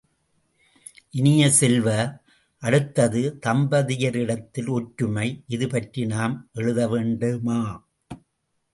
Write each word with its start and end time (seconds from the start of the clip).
இனிய 1.09 1.49
செல்வ, 1.49 1.87
அடுத்தது 2.63 3.37
தம்பதியரிடத்தில் 3.45 4.69
ஒற்றுமை 4.69 5.43
இதுபற்றி 5.49 6.05
நாம் 6.05 6.49
எழுத 6.53 6.87
வேண்டுமா? 6.87 7.61